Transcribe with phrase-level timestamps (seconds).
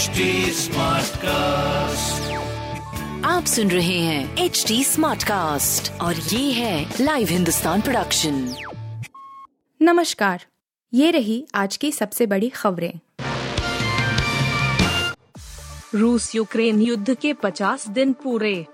[0.00, 0.06] HD
[1.16, 2.32] cast
[3.26, 8.54] आप सुन रहे हैं एच डी स्मार्ट कास्ट और ये है लाइव हिंदुस्तान प्रोडक्शन
[9.82, 10.44] नमस्कार
[10.94, 12.92] ये रही आज की सबसे बड़ी खबरें।
[15.94, 18.66] रूस यूक्रेन युद्ध के 50 दिन पूरे।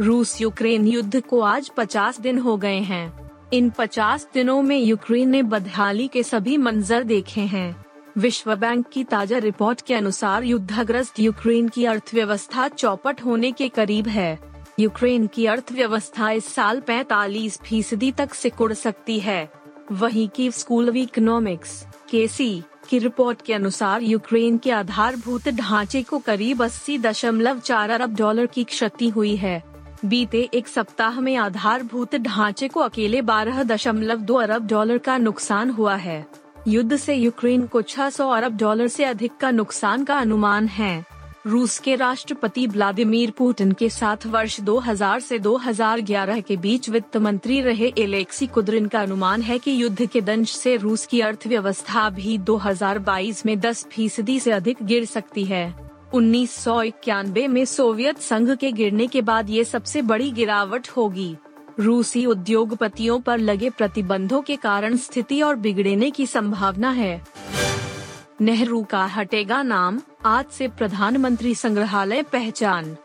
[0.00, 5.28] रूस यूक्रेन युद्ध को आज 50 दिन हो गए हैं। इन 50 दिनों में यूक्रेन
[5.28, 7.85] ने बदहाली के सभी मंजर देखे हैं।
[8.18, 14.06] विश्व बैंक की ताज़ा रिपोर्ट के अनुसार युद्धग्रस्त यूक्रेन की अर्थव्यवस्था चौपट होने के करीब
[14.08, 14.38] है।
[14.80, 19.48] यूक्रेन की अर्थव्यवस्था इस साल 45 फ़ीसदी तक सिकुड़ सकती है।
[19.92, 22.26] वहीं की स्कूल ऑफ़ इकोनॉमिक्स के
[22.88, 28.46] की रिपोर्ट के अनुसार यूक्रेन के आधारभूत ढांचे को करीब अस्सी दशमलव चार अरब डॉलर
[28.46, 29.62] की क्षति हुई है।
[30.04, 35.70] बीते एक सप्ताह में आधारभूत ढांचे को अकेले बारह दशमलव दो अरब डॉलर का नुकसान
[35.70, 40.66] हुआ है। युद्ध से यूक्रेन को 600 अरब डॉलर से अधिक का नुकसान का अनुमान
[40.66, 41.04] है।
[41.46, 47.60] रूस के राष्ट्रपति व्लादिमीर पुतिन के साथ वर्ष 2000 से 2011 के बीच वित्त मंत्री
[47.60, 52.38] रहे एलेक्सी कुद्रिन का अनुमान है कि युद्ध के दंश से रूस की अर्थव्यवस्था भी
[52.38, 55.74] 2022 में 10 फ़ीसदी से अधिक गिर सकती है।
[56.14, 61.36] उन्नीस सौ इक्यानबे में सोवियत संघ के गिरने के बाद ये सबसे बड़ी गिरावट होगी।
[61.80, 67.26] रूसी उद्योगपतियों पर लगे प्रतिबंधों के कारण स्थिति और बिगड़ने की संभावना है।
[68.40, 72.96] नेहरू का हटेगा नाम, आज से प्रधानमंत्री संग्रहालय पहचान।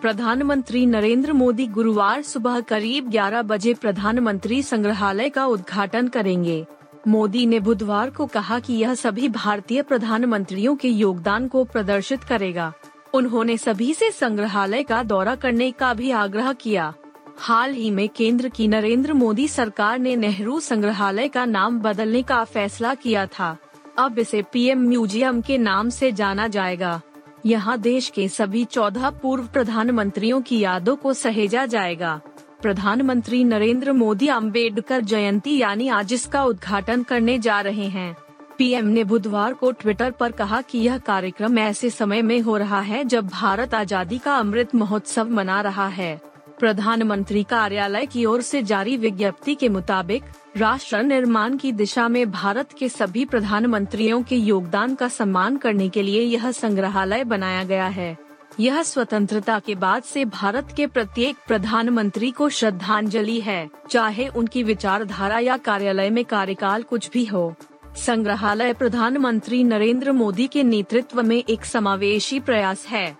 [0.00, 6.66] प्रधानमंत्री नरेंद्र मोदी गुरुवार सुबह करीब 11 बजे प्रधानमंत्री संग्रहालय का उद्घाटन करेंगे।
[7.08, 12.72] मोदी ने बुधवार को कहा कि यह सभी भारतीय प्रधानमंत्रियों के योगदान को प्रदर्शित करेगा।
[13.14, 16.94] उन्होंने सभी से संग्रहालय का दौरा करने का भी आग्रह किया।
[17.38, 22.42] हाल ही में केंद्र की नरेंद्र मोदी सरकार ने नेहरू संग्रहालय का नाम बदलने का
[22.44, 23.56] फैसला किया था।
[23.98, 27.00] अब इसे पीएम म्यूज़ियम के नाम से जाना जाएगा।
[27.46, 32.20] यहाँ देश के सभी चौदह पूर्व प्रधानमंत्रियों की यादों को सहेजा जाएगा।
[32.62, 38.14] प्रधानमंत्री नरेंद्र मोदी अंबेडकर जयंती यानी आज इसका उद्घाटन करने जा रहे हैं।
[38.58, 42.80] पीएम ने बुधवार को ट्विटर पर कहा कि यह कार्यक्रम ऐसे समय में हो रहा
[42.80, 46.20] है जब भारत आज़ादी का अमृत महोत्सव मना रहा है।
[46.62, 50.22] प्रधानमंत्री कार्यालय की ओर से जारी विज्ञप्ति के मुताबिक,
[50.56, 56.02] राष्ट्र निर्माण की दिशा में भारत के सभी प्रधानमंत्रियों के योगदान का सम्मान करने के
[56.02, 58.18] लिए यह संग्रहालय बनाया गया है।
[58.60, 65.38] यह स्वतंत्रता के बाद से भारत के प्रत्येक प्रधानमंत्री को श्रद्धांजलि है, चाहे उनकी विचारधारा
[65.38, 67.54] या कार्यालय में कार्यकाल कुछ भी हो।
[67.96, 73.18] संग्रहालय प्रधानमंत्री नरेंद्र मोदी के नेतृत्व में एक समावेशी प्रयास है।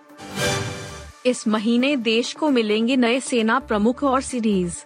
[1.25, 4.77] इस महीने देश को मिलेंगे नए सेना प्रमुख और सीरीज़।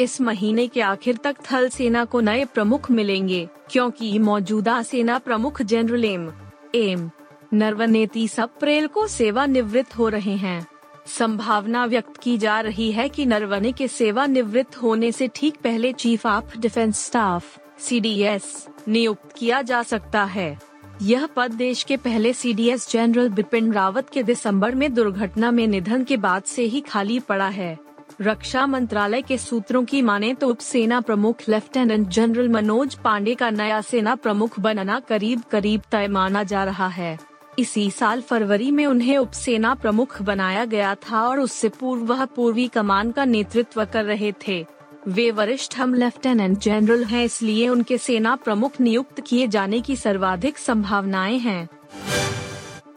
[0.00, 5.62] इस महीने के आखिर तक थल सेना को नए प्रमुख मिलेंगे, क्योंकि मौजूदा सेना प्रमुख
[5.62, 6.30] जनरल एम
[6.74, 7.10] एम
[7.54, 10.66] नरवने तीस अप्रैल को सेवानिवृत्त हो रहे हैं।
[11.06, 16.26] संभावना व्यक्त की जा रही है कि नरवने के सेवानिवृत्त होने से ठीक पहले chief
[16.26, 20.71] of defence staff, CDS, नियुक्त किया जा सकता है।
[21.02, 26.04] यह पद देश के पहले सीडीएस जनरल बिपिन रावत के दिसंबर में दुर्घटना में निधन
[26.04, 27.78] के बाद से ही खाली पड़ा है।
[28.20, 33.48] रक्षा मंत्रालय के सूत्रों की माने तो उप सेना प्रमुख लेफ्टिनेंट जनरल मनोज पांडे का
[33.50, 37.18] नया सेना प्रमुख बनना करीब करीब तय माना जा रहा है।
[37.58, 42.24] इसी साल फरवरी में उन्हें उप सेना प्रमुख बनाया गया था और उससे पूर्व वह
[42.26, 44.64] पूर्वी कमान का नेतृत्व कर रहे थे।
[45.08, 50.58] वे वरिष्ठ हम लेफ्टिनेंट जनरल हैं, इसलिए उनके सेना प्रमुख नियुक्त किए जाने की सर्वाधिक
[50.58, 51.68] संभावनाएँ हैं।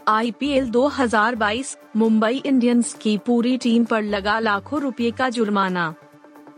[0.07, 5.94] आईपीएल 2022 मुंबई इंडियंस की पूरी टीम पर लगा लाखों रुपए का जुर्माना।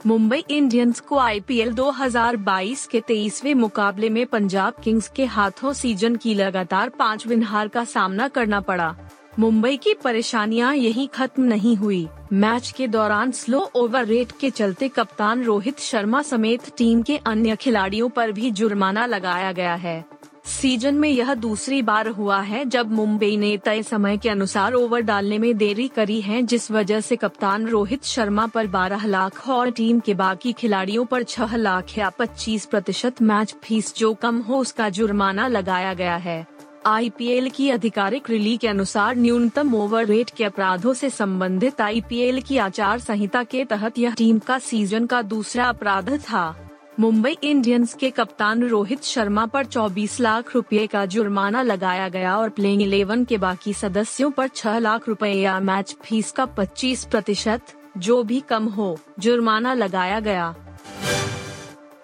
[0.06, 6.34] मुंबई इंडियंस को आईपीएल 2022 के तेईसवे मुकाबले में पंजाब किंग्स के हाथों सीज़न की
[6.34, 8.96] लगातार पाँच विन हार का सामना करना पड़ा।
[9.40, 14.88] मुंबई की परेशानियाँ यहीं खत्म नहीं हुई। मैच के दौरान स्लो ओवर रेट के चलते
[14.88, 20.03] कप्तान रोहित शर्मा समेत टीम के अन्य खिलाड़ियों पर भी जुर्माना लगाया गया है।
[20.46, 25.01] सीज़न में यह दूसरी बार हुआ है जब मुंबई ने तय समय के अनुसार ओवर
[25.01, 29.72] डालने में देरी करी है, जिस वजह से कप्तान रोहित शर्मा पर 12 लाख और
[29.72, 34.57] टीम के बाकी खिलाड़ियों पर 6 लाख या 25 प्रतिशत मैच फ़ीस जो कम हो
[34.57, 36.45] उसका जुर्माना लगाया गया है।
[36.88, 42.57] आईपीएल की आधिकारिक रिली के अनुसार न्यूनतम ओवर रेट के अपराधों से संबंधित आईपीएल की
[42.57, 46.56] आचार संहिता के तहत यह टीम का सीज़न का दूसरा अपराध था।
[47.00, 52.50] मुंबई इंडियंस के कप्तान रोहित शर्मा पर 24 लाख रुपए का जुर्माना लगाया गया और
[52.50, 57.62] प्लेइंग इलेवन के बाकी सदस्यों पर 6 लाख रुपए या मैच फ़ीस का 25 प्रतिशत,
[57.98, 60.56] जो भी कम हो, जुर्माना लगाया गया।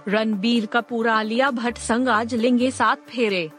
[0.07, 3.49] रणबीर कपूर आलिया भट्ट संग आज लेंगे सात फेरे।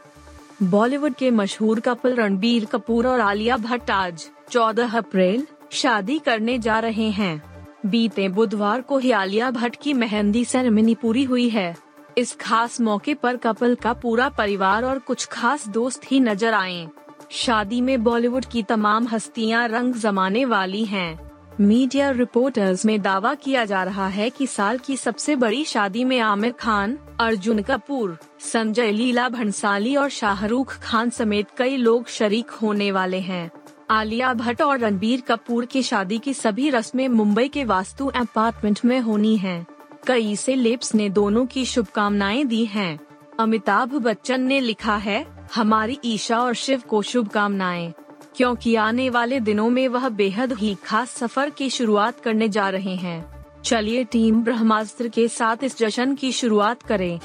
[0.63, 6.79] बॉलीवुड के मशहूर कपल रणबीर कपूर और आलिया भट्ट आज 14 अप्रैल शादी करने जा
[6.79, 7.41] रहे हैं।
[7.85, 11.75] बीते बुधवार को ही आलिया भट्ट की मेहंदी सेरेमनी पूरी हुई है।
[12.17, 16.87] इस खास मौके पर कपल का पूरा परिवार और कुछ खास दोस्त ही नज़र आए।
[17.31, 21.31] शादी में बॉलीवुड की तमाम हस्तियाँ रंग जमाने वाली हैं।
[21.61, 26.19] मीडिया रिपोर्टर्स में दावा किया जा रहा है कि साल की सबसे बड़ी शादी में
[26.19, 32.91] आमिर खान, अर्जुन कपूर, संजय लीला भंसाली और शाहरुख खान समेत कई लोग शरीक होने
[32.91, 33.51] वाले हैं
[33.89, 38.99] आलिया भट्ट और रणबीर कपूर की शादी की सभी रस्में मुंबई के वास्तु अपार्टमेंट में
[38.99, 39.65] होनी हैं।
[40.07, 42.99] कई से लेप्स ने दोनों की शुभकामनाएँ दी हैं।
[43.39, 45.25] अमिताभ बच्चन ने लिखा है,
[45.55, 47.93] हमारी ईशा और शिव को शुभकामनाएँ
[48.35, 52.95] क्योंकि आने वाले दिनों में वह बेहद ही खास सफ़र की शुरुआत करने जा रहे
[52.95, 57.19] हैं। चलिए टीम ब्रह्मास्त्र के साथ इस जश्न की शुरुआत करें।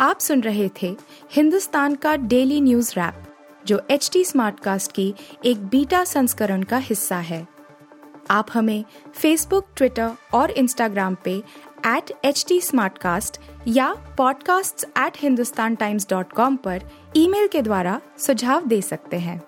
[0.00, 0.96] आप सुन रहे थे
[1.32, 3.24] हिंदुस्तान का डेली न्यूज़ रैप,
[3.66, 7.48] जो एच टी स्मार्टकास्ट की एक बीटा संस्करण का हिस्सा है।
[8.30, 8.84] आप हमें
[9.14, 11.42] फेसबुक ट्विटर और इंस्टाग्राम पे
[11.86, 12.60] एट एच टी
[13.68, 16.82] या podcasts@hindustantimes.com पर
[17.16, 19.47] ईमेल के द्वारा सुझाव दे सकते हैं।